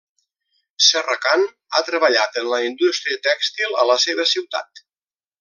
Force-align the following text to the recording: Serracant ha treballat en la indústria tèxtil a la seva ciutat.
Serracant 0.85 1.45
ha 1.75 1.81
treballat 1.89 2.39
en 2.41 2.49
la 2.55 2.59
indústria 2.69 3.21
tèxtil 3.29 3.79
a 3.85 3.87
la 3.93 3.99
seva 4.07 4.27
ciutat. 4.33 4.85